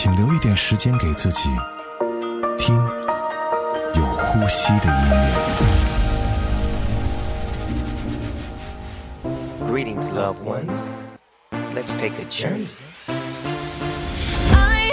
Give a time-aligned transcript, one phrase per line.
[0.00, 1.48] 请留一点时间给自己，
[2.56, 2.76] 听
[3.96, 5.26] 有呼吸的音乐。
[9.66, 10.78] Greetings, loved ones.
[11.74, 12.68] Let's take a journey.
[14.52, 14.92] I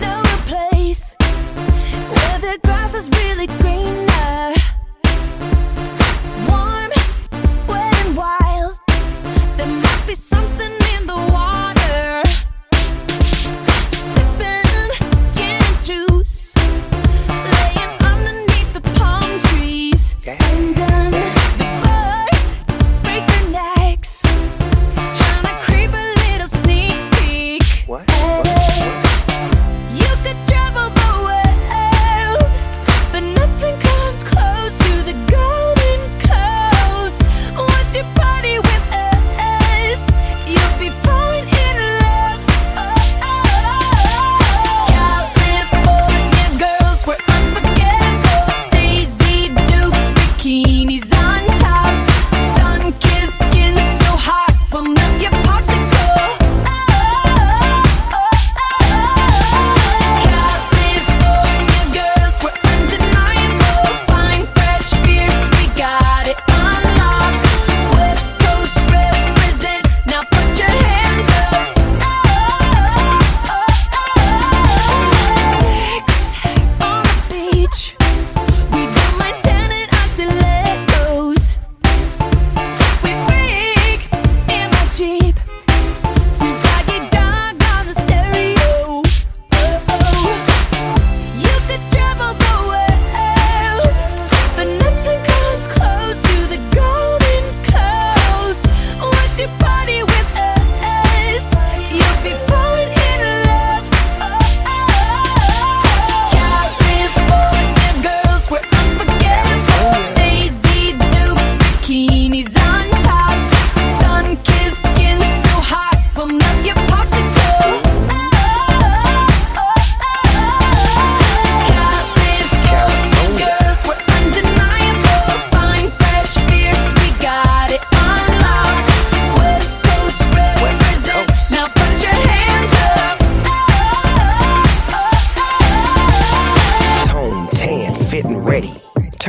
[0.00, 1.14] know a place
[2.10, 4.55] where the grass is really greener.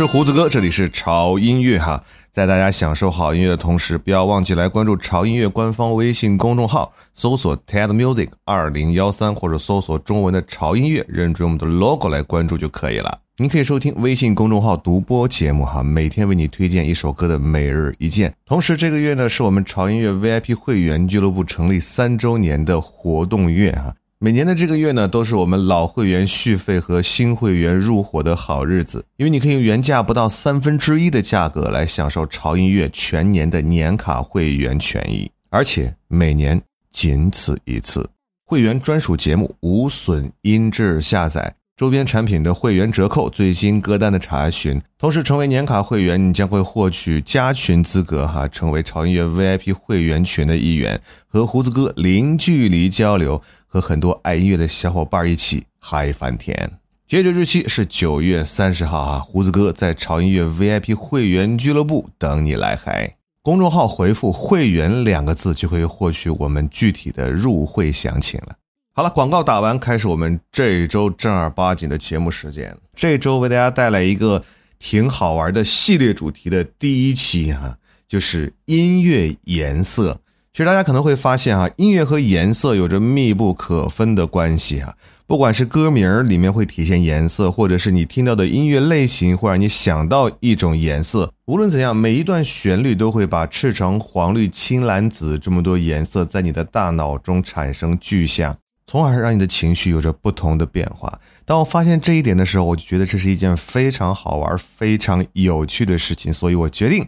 [0.00, 2.02] 是胡子哥，这里是潮音乐哈。
[2.32, 13.18] 在大家享受好音乐的同时，不要忘记来关注潮音乐官方微信公众号，搜索 TED Music 二零幺三，或者搜索中文的潮音乐，认准我们的 logo 来关注就可以了。
[13.36, 18.34] 您可以收听微信公众号独播节目哈，每天为你推荐一首歌的每日一见。
[18.46, 23.94] 同时，这个月呢是我们潮音乐 VIP 会员俱乐部成立三周年的活动月哈。
[24.22, 36.60] 每年的这个月呢，都是我们老会员续费和新会员入伙的好日子，因为你可以用原价不到三分之一的价格来享受潮音乐全年的年卡会员权益，而且每年
[36.92, 38.10] 仅此一次。
[38.44, 41.54] 会员专属节目无损音质下载。
[41.78, 53.40] 周边产品的会员折扣、最新歌单的查询，同时成为年卡会员，你将会获取加群资格，哈，成为潮音乐 VIP 会员群的一员，和胡子哥零距离交流，
[53.72, 56.72] 和很多爱音乐的小伙伴一起嗨翻天。
[57.06, 63.16] 截止日期是九月三十号啊，胡子哥在潮音乐 VIP 会员俱乐部等你来嗨。
[63.42, 68.56] 公众号回复“会员”两个字，就可以获取我们具体的入会详情了。
[68.92, 72.76] 好了，广告打完，开始我们这一周正儿八经的节目时间。
[72.94, 74.44] 这周为大家带来一个
[74.78, 80.20] 挺好玩的系列主题的第一期哈，就是音乐颜色。
[80.52, 84.92] 其实大家可能会发现哈，音乐和颜色有着密不可分的关系哈。
[85.28, 98.56] 不管是歌名里面会体现颜色，或者是你听到的音乐类型会让你想到一种颜色，无论怎样，每一段旋律都会把赤橙黄绿青蓝紫这么多颜色在你的大脑中产生具象。
[98.88, 101.16] 从而让你的情绪有着不同的变化。
[101.44, 106.32] 当我发现这一点的时候，我就觉得这是一件非常好玩、非常有趣的事情。
[106.32, 107.06] 所以我决定，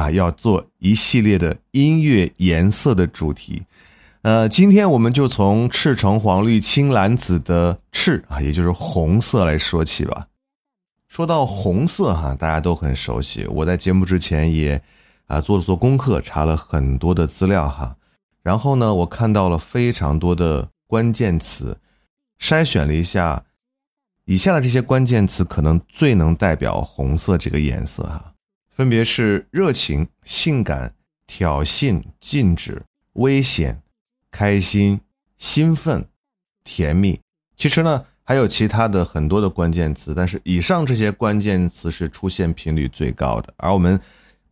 [0.00, 3.64] 啊，要做一系列的音乐颜色的主题。
[4.22, 10.28] 呃，今天我们就从赤橙黄绿青蓝紫的赤啊，也就是红色来说起吧。
[11.08, 13.46] 说到红色哈，大家都很熟悉。
[13.46, 14.82] 我在节目之前也
[15.26, 17.96] 啊做了做功课，查了很多的资料哈。
[18.42, 20.68] 然后呢，我看到了非常多的。
[20.90, 21.78] 关键词
[22.40, 23.44] 筛选了一下，
[24.24, 28.29] 以下的这些关键词可能最能代表红色这个颜色哈，
[28.80, 30.94] 分别是热情、性感、
[31.26, 32.82] 挑衅、禁止、
[33.12, 33.82] 危险、
[34.30, 34.98] 开心、
[35.36, 36.06] 兴奋、
[36.64, 37.20] 甜蜜。
[37.58, 43.52] 其实呢，还有其他的很多的关键词，但是以上这些关键词是出现频率最高的。
[43.58, 44.00] 而我们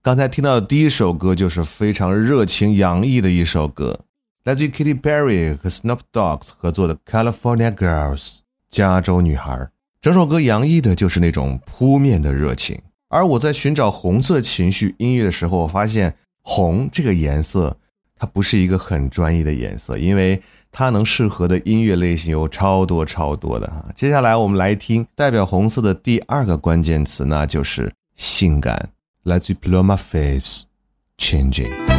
[0.03, 3.99] 刚才听到的第一首歌就是非常热情洋溢的一首歌。
[4.45, 8.19] 来自于 Katy Perry 和 Snoop Dogg 合作的《California Girls》
[8.69, 9.71] 加州女孩，
[10.03, 12.79] 整首歌洋溢的就是那种扑面的热情。
[13.09, 17.77] 而我在寻找红色情绪音乐的时候，我发现红这个颜色
[18.15, 23.87] 它不是一个很专一的颜色，因为它能适合的音乐类型有超多超多的哈。
[23.95, 28.91] 接下来我们来听代表红色的第二个关键词，那就是性感。
[29.23, 30.63] 来自于 Paloma Faith
[31.17, 31.98] Changing。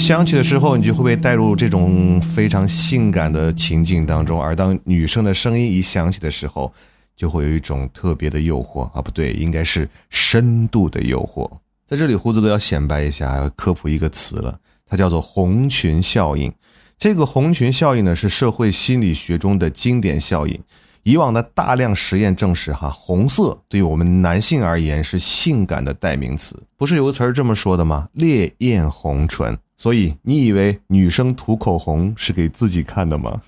[0.00, 6.72] 响起的时候，你就会被带入这种非常性感的情境当中；而当女生的声音一响起的时候，
[7.14, 11.48] 就会有一种特别的诱惑啊，不对，应该是深度的诱惑。
[11.86, 16.50] 在这里，胡子哥要显摆一下，要科普一个词了，它叫做红裙效应。
[16.98, 20.58] 这个红裙效应呢，是社会心理学中的经典效应。
[21.02, 26.62] 以往的大量实验证实，哈，红色对于我们男性而言是性感的代名词。
[26.76, 28.08] 不是有个词儿这么说的吗？
[28.14, 29.56] 烈焰红唇。
[29.80, 33.40] 所以你以为女生涂口红是给自己看的吗？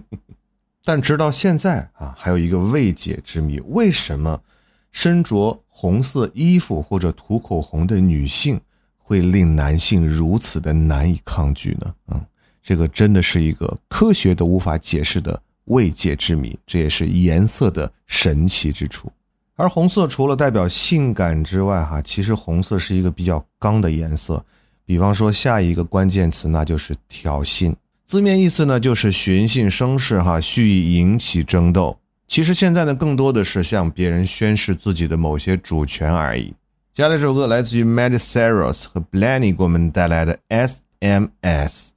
[0.84, 4.42] 但直到现在啊，还有一个未解之谜：为什么
[4.90, 8.60] 身着红色衣服或者涂口红的女性
[8.98, 11.94] 会令男性如此的难以抗拒呢？
[12.08, 12.22] 嗯，
[12.62, 15.42] 这个真的是一个科学都无法解释的。
[15.64, 19.10] 未解之谜，这也是颜色的神奇之处。
[19.54, 24.44] 而红色除了代表性感之外，哈，其实红色是一个比较刚的颜色。
[24.84, 27.74] 比方说，下一个关键词那就是挑衅，
[28.06, 31.98] 字面意思呢就是寻衅生事，哈，蓄意引起争斗。
[32.28, 36.54] 其实现在呢，更多的是向别人宣示自己的某些主权而已。
[36.94, 41.88] 接下来这首歌来自于 Madisaros 和 Blanny 给我们带来的 SMS。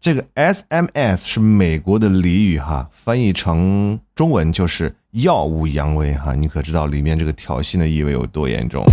[0.00, 8.84] 这个 SMS 是美国的俚语哈，翻译成中文就是耀武扬威哈，你可知道里面这个挑衅的意味有多严重？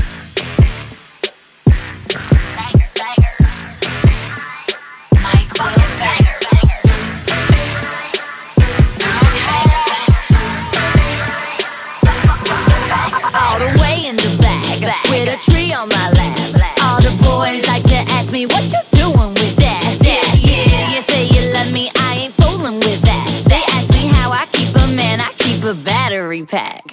[26.19, 26.83] Battery pack.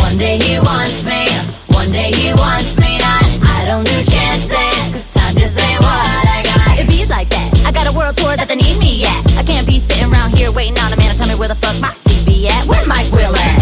[0.00, 1.24] One day he wants me,
[1.74, 3.24] one day he wants me not.
[3.42, 4.52] I don't do chances,
[4.92, 6.78] cause time just ain't what I got.
[6.78, 7.62] It be like that.
[7.64, 9.32] I got a world tour that they need me at.
[9.38, 11.54] I can't be sitting around here waiting on a man to tell me where the
[11.54, 12.66] fuck my CV at.
[12.66, 13.59] Where Mike Will at?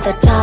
[0.00, 0.33] together.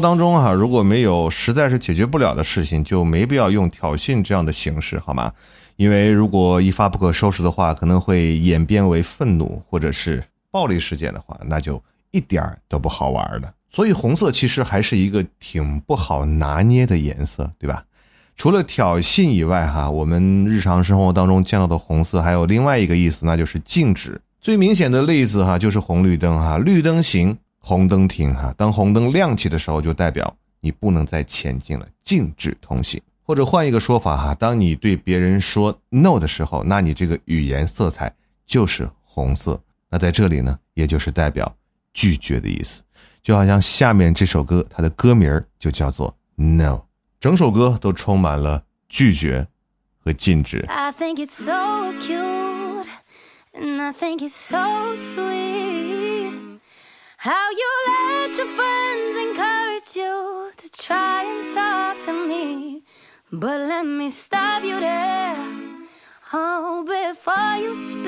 [0.00, 5.32] 当中哈、如果没有实在是解决不了的事情，就没必要用挑衅这样的形式，好吗？
[5.76, 13.52] 因为如果一发不可收拾的话，可能会演变为愤怒或者是暴力事件的话，那就一点儿都不好玩了。
[13.70, 17.84] 所以红色其实还是一个挺不好拿捏的颜色，对吧？
[18.36, 24.20] 除了挑衅以外，哈，我们日常生活当中见到的红色还有另外一个意思，那就是禁止。
[24.40, 28.52] 最明显的例子哈，就是红绿灯哈，绿灯行，红灯停哈。
[28.58, 33.00] 当红灯亮起的时候，就代表你不能再前进了，禁止通行。
[33.22, 38.12] 或者换一个说法哈，当你对别人说 no 的时候，那你这个语言色彩
[38.44, 39.62] 就是红色。
[39.88, 41.56] 那在这里呢，也就是代表
[41.94, 42.82] 拒绝的意思。
[43.22, 46.86] 就好像下面这首歌，它的歌名就叫做 No
[47.20, 49.46] 整首歌都充满了拒绝
[49.98, 50.64] 和禁止。
[50.68, 52.86] I think it's so cute,
[53.52, 56.09] and I think it's so sweet.
[57.22, 62.82] How you let your friends encourage you to try and talk to me.
[63.30, 65.36] But let me stop you there,
[66.32, 68.00] oh, before you speak.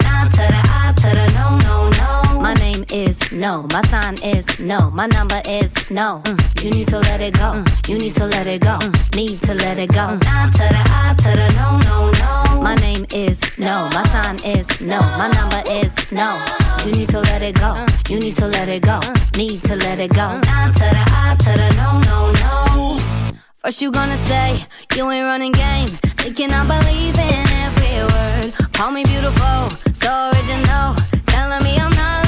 [0.00, 2.27] To the to the no, no, no.
[2.48, 3.66] My name is no.
[3.70, 4.90] My sign is no.
[4.90, 6.22] My number is no.
[6.24, 7.52] Mm, You need to let it go.
[7.52, 8.78] Mm, You need to let it go.
[8.78, 10.18] Mm, Need to let it go.
[10.22, 12.10] I to the I to the no, no,
[12.56, 12.62] no.
[12.62, 13.88] My name is no.
[13.92, 14.98] My sign is no.
[15.20, 16.42] My number is no.
[16.86, 17.74] You need to let it go.
[17.76, 18.98] Mm, You need to let it go.
[19.00, 20.40] Mm, Need to let it go.
[20.42, 23.38] I to the I to the no, no, no.
[23.62, 24.64] First you gonna say
[24.96, 25.88] you ain't running game,
[26.22, 28.72] thinking I believe in every word.
[28.72, 30.94] Call me beautiful, so original,
[31.26, 32.27] telling me I'm not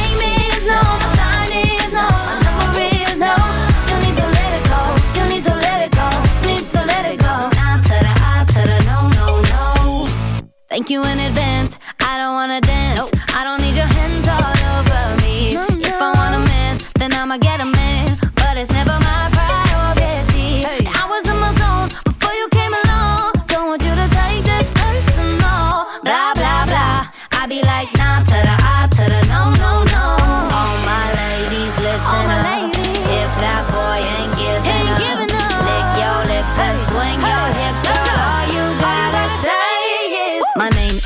[10.71, 11.77] Thank you in advance.
[11.99, 13.11] I don't wanna dance.
[13.35, 13.60] I don't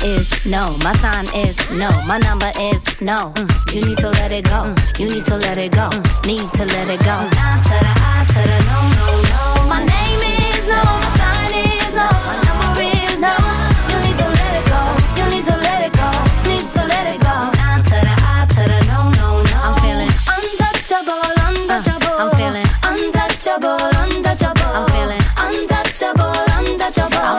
[0.06, 3.32] is no, my sign is no, my number is no.
[3.36, 4.62] Mm, You need to let it go.
[4.70, 5.88] Mm, You need to let it go.
[5.90, 7.16] Mm, Need to let it go.
[7.16, 9.42] I to the I to the no no no.
[9.68, 13.34] My name is no, my sign is no, my number is no.
[13.90, 14.80] You need to let it go.
[15.18, 16.08] You need to let it go.
[16.46, 17.34] Need to let it go.
[17.58, 19.58] I to the I to the no no no.
[19.66, 22.16] I'm feeling untouchable, untouchable.
[22.22, 24.70] I'm feeling untouchable, untouchable.
[24.76, 27.24] I'm feeling untouchable, untouchable.
[27.26, 27.38] I'm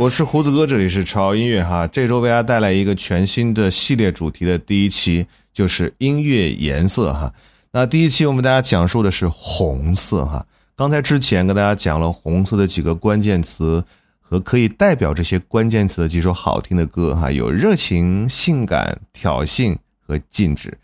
[0.00, 1.86] 我是胡子哥，这里是潮音乐哈。
[1.86, 7.30] 这周为大家带来一个全新的系列主题的第一期，就是音乐颜色哈。
[7.72, 10.46] 那第一期我们大家讲述的是红色哈。
[10.74, 13.84] 刚才之前跟大家讲了红色的几个关键词
[14.18, 20.78] 和可以代表这些关键词的几首好听的歌哈，有热情、性感、挑衅和禁止。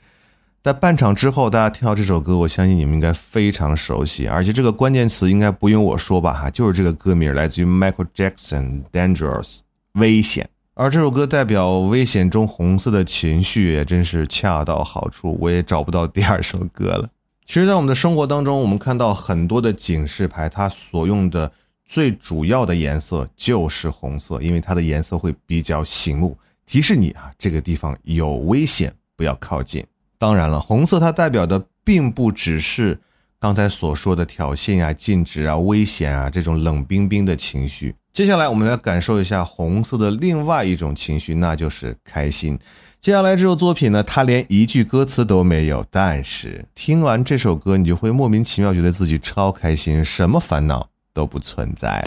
[0.67, 9.59] 在半场之后，大家听到这首歌，我相信你们应该非常熟悉，而且这个关键词应该不用我说吧，哈，就是这个歌名来自于 Michael Jackson，《Dangerous》，
[9.93, 10.51] 危险。
[10.75, 17.09] 而这首歌代表危险中红色的情绪，也真是恰到好处，我也找不到第二首歌了。
[17.45, 21.53] 其实，在我们的生活当中，我们看到很多的警示牌，它所用的
[21.85, 29.87] 最主要的颜色就是红色，因为它的颜色会比较醒目，提示你啊，这个地方有危险，不要靠近。
[30.19, 32.99] 当然了，红色它代表的并不只是
[33.39, 37.95] 刚才所说的挑衅啊、禁止啊、危险啊这种冷冰冰的情绪。
[38.13, 42.59] 接下来，我们来感受一下红色的另外一种情绪，那就是开心。
[42.99, 52.03] 接下来这首作品呢，它连一句歌词都没有，但是听完这首歌，你就会莫名其妙觉得自己超开心，什么烦恼都不存在。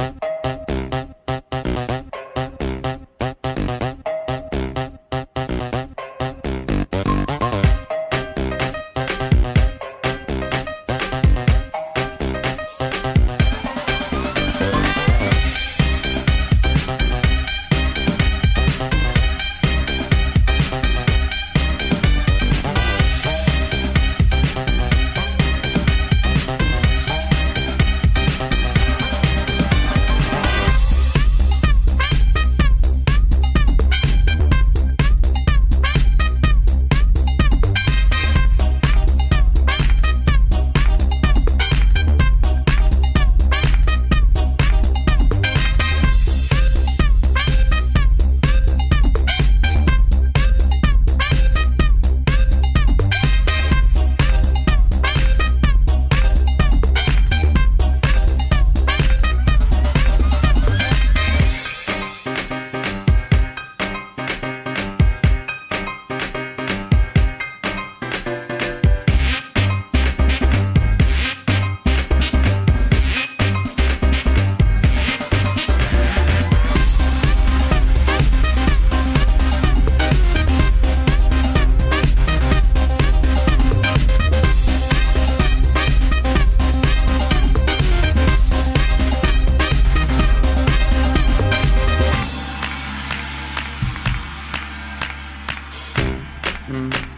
[96.70, 97.10] Mm-hmm.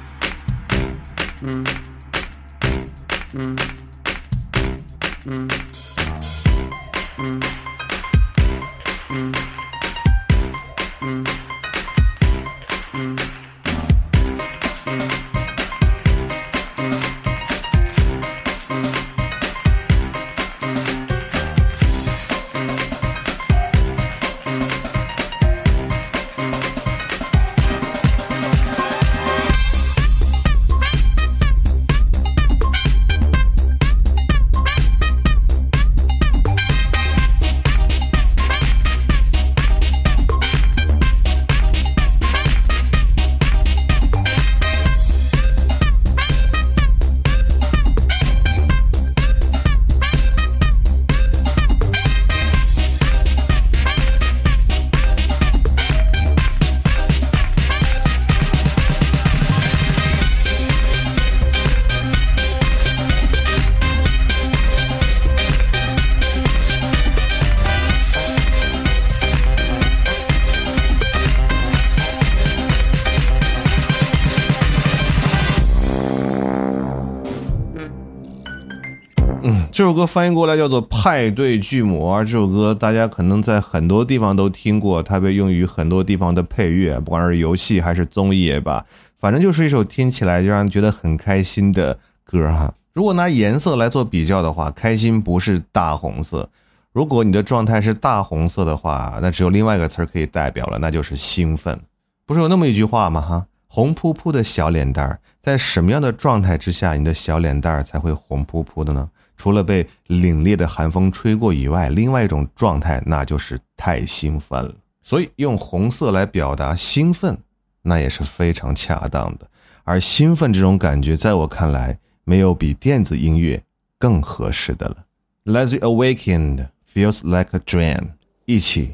[79.81, 88.85] 这首歌翻译过来叫做《派对巨魔》，这首歌大家可能在很多地方都听过，它被用于很多地方的配乐，不管是游戏还是综艺也罢，
[89.17, 92.71] 反正就是一首听起来就让人觉得很开心的歌哈。
[92.93, 96.47] 如果拿颜色来做比较的话，开心不是大红色。
[96.93, 101.81] 如果你的状态是大红色的话，那只有另外一个词儿可以代表了，那就是兴奋。
[102.27, 103.19] 不是有那么一句话吗？
[103.19, 109.09] 哈，红扑扑的小脸蛋儿，在什么样的状态之下，你的小脸蛋儿才会红扑扑的呢？
[109.41, 114.75] 除了被凛冽的寒风吹过以外，另外一种状态那就是太兴奋了。
[115.01, 117.35] 所以用红色来表达兴奋，
[117.81, 119.49] 那也是非常恰当的。
[119.83, 123.63] 而兴奋这种感觉，在我看来，没有比电子音乐
[123.97, 125.05] 更合适的了。
[125.45, 128.09] Let's awakened feels like a dream，
[128.45, 128.93] 一起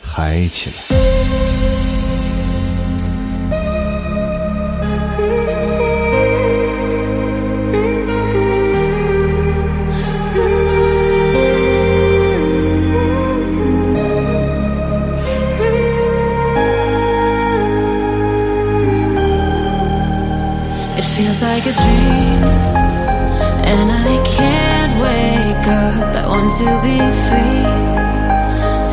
[0.00, 1.43] 嗨起来。
[21.16, 22.42] Feels like a dream,
[23.70, 26.16] and I can't wake up.
[26.16, 27.62] I want to be free,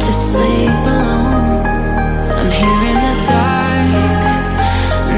[0.03, 1.65] to sleep alone.
[2.38, 3.91] I'm here in the dark.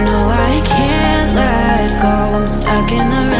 [0.08, 2.38] No, I can't let go.
[2.38, 3.33] I'm stuck in the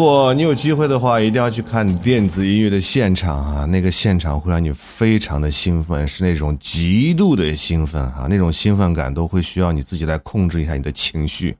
[0.00, 3.66] 如果你有机会的话，一定要去看电子音乐的现场啊！
[3.66, 8.26] 那个现场会让你非常的兴奋，是那种极度的兴奋啊！
[8.26, 11.54] 那种兴奋感都会需要你自己来控制一下你的情绪。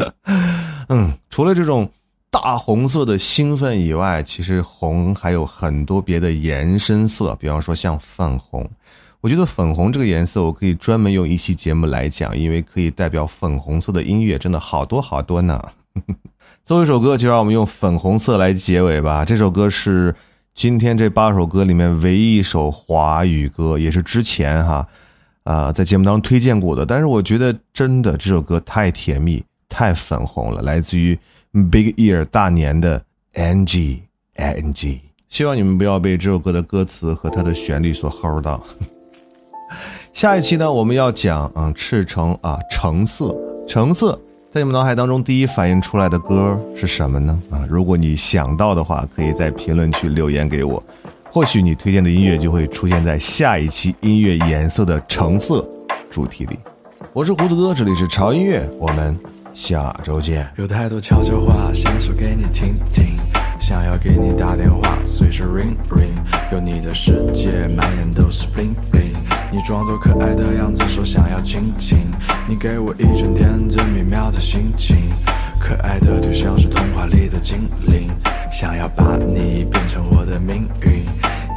[0.88, 1.86] 嗯，除了这种
[2.30, 8.66] 大红色的兴奋以外，其实红还有很多别的延伸色，比方说像粉红。
[9.20, 15.62] 我觉得粉红这个颜色，我可以专门用一期节目来讲，因为可以代表粉红色的音乐真的好多好多呢。
[16.68, 19.24] 最后一首歌，就让我们用粉红色来结尾吧。
[19.24, 20.14] 这首歌是
[20.52, 24.86] 今天这八首歌里面唯一一首华语歌，也是之前哈
[25.44, 26.84] 啊、在节目当中推荐过的。
[26.84, 31.18] 但是我觉得真的这首歌太甜蜜、太粉红了，来自于
[31.70, 33.02] Big Ear 大年的
[33.32, 34.00] Angie
[34.36, 34.98] Angie。
[35.30, 38.62] 希望你们不要被这首歌的歌词和它的旋律所齁到。
[40.12, 43.34] 下一期呢，我们要讲嗯赤橙啊橙色，
[43.66, 44.20] 橙色
[44.58, 47.40] 在你们脑海当中第一反应出来的歌是什么呢？
[47.48, 50.82] 啊，如果你想到的话，可以在评论区留言给我，
[51.30, 55.64] 或许你推荐的音乐就会出现在下一期音乐颜色的橙色
[56.10, 56.58] 主题里。
[57.12, 59.16] 我是胡子哥，这里是潮音乐，我们
[59.54, 60.44] 下周见。
[60.56, 63.16] 有太多悄悄话想说给你听听，
[63.60, 66.10] 想要给你打电话，随时 ring ring。
[66.50, 69.07] 有你的世界，满眼都是 bling bling。
[69.50, 71.98] 你装作可爱的样子，说想要亲亲，
[72.46, 74.96] 你给我一整天最美妙的心情。
[75.58, 78.10] 可爱的就像是童话里的精灵，
[78.52, 81.06] 想要把你变成我的命运，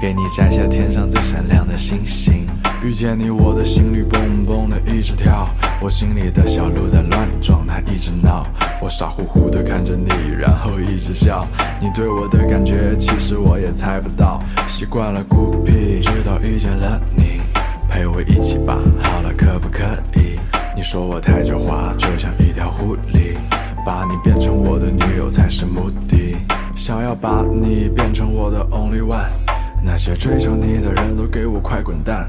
[0.01, 2.47] 给你摘下天上最闪亮的星星。
[2.81, 5.49] 遇见你，我的心里蹦蹦的一直跳，
[5.81, 8.47] 我心里的小鹿在乱撞，它一直闹。
[8.81, 11.45] 我傻乎乎的看着你，然后一直笑。
[11.79, 14.41] 你对我的感觉，其实我也猜不到。
[14.67, 17.40] 习惯了孤僻，直到遇见了你，
[17.91, 18.79] 陪我一起吧。
[19.01, 19.83] 好了，可不可
[20.15, 20.39] 以？
[20.73, 23.35] 你说我太狡猾，就像一条狐狸，
[23.85, 26.37] 把你变成我的女友才是目的。
[26.73, 29.29] 想要把你变成我的 only one，
[29.83, 32.25] 那些追求你的人都给我快滚蛋。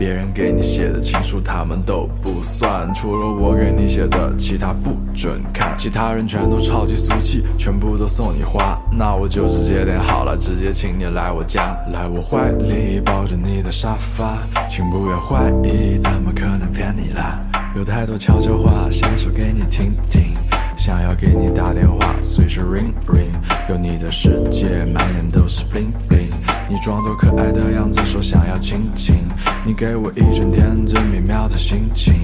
[0.00, 5.76] 别人给你写的情书，他们都不算，除了我给你写的，其他不准看。
[5.76, 17.38] 其他人全都超级俗气，全部都送你花，那我就直接点好了，直接请你来我家，来我怀里抱着你的沙发，请不要怀疑，怎么可能骗你啦？
[17.76, 20.34] 有太多悄悄话想说给你听听。
[20.80, 23.28] 想要给你打电话，随时 ring ring。
[23.68, 26.32] 有你的世界，满眼都是 bling bling。
[26.70, 29.14] 你装作可爱的样子，说想要亲亲，
[29.62, 32.14] 你给我一整天最美妙的心情。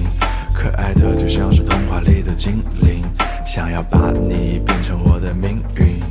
[0.55, 3.03] 可爱的就像是童话里的精灵，
[3.45, 6.01] 想要把你变成我的命运，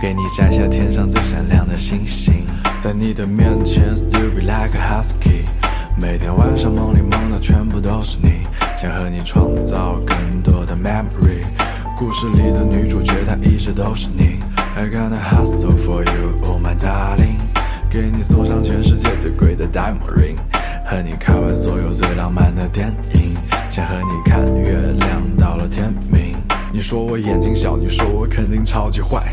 [0.00, 2.46] 给你摘下天上最闪亮的星星。
[2.78, 5.44] 在你的面前，still be like a husky。
[5.98, 8.46] 每天晚上梦里梦到全部都是你，
[8.78, 11.42] 想和你创造更多的 memory。
[11.96, 14.38] 故事里的女主角她一直都是你。
[14.76, 17.38] I gonna hustle for you, oh my darling。
[17.88, 20.36] 给你送上全世界最贵的 diamond ring，
[20.84, 23.34] 和你看完所有最浪漫的电影，
[23.70, 26.36] 想和你看月亮到了天明。
[26.70, 29.32] 你说我眼睛小，你说我肯定超级坏。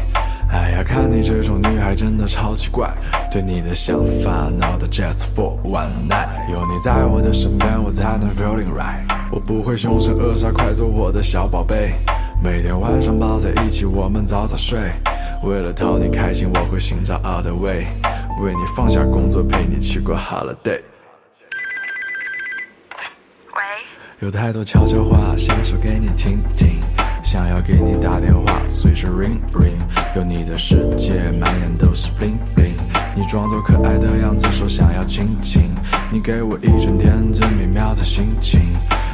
[0.50, 2.90] 哎呀，看你这种女孩真的超奇怪，
[3.30, 6.30] 对你的想法 not just for one night。
[6.50, 9.04] 有你在我的身边，我才能 feeling right。
[9.32, 11.96] 我不会凶神恶煞，快做我的小宝贝。
[12.44, 14.78] 每天晚上抱在一起，我们早早睡。
[15.44, 17.88] 为了讨你开心，我会寻找 other way，
[18.42, 20.82] 为你放下工作，陪你去过 holiday。
[23.56, 23.64] 喂，
[24.20, 26.82] 有太多悄悄话想说给你听听，
[27.24, 29.78] 想要给你打电话，随时 ring ring。
[30.14, 32.74] 有你的世界，满眼都是 bling bling。
[33.16, 35.72] 你装作可爱的样子，说想要亲亲，
[36.12, 38.60] 你给我一整天最美妙的心情。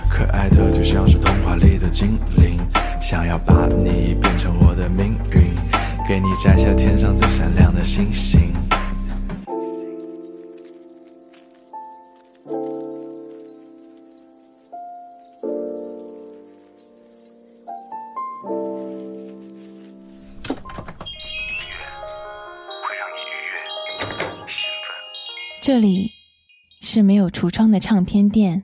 [0.09, 2.59] 可爱的就像是童话里的精灵，
[3.01, 5.41] 想要把你变成我的命运，
[6.07, 8.39] 给你摘下天上最闪亮的星星。
[22.83, 23.53] 会让你愉悦、
[24.47, 24.93] 兴奋。
[25.63, 26.11] 这里
[26.81, 28.63] 是没有橱窗的唱片店，